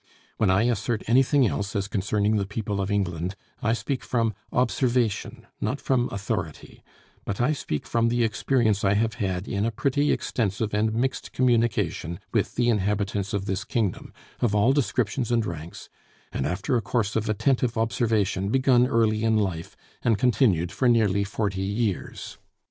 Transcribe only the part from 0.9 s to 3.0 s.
anything else, as concerning the people of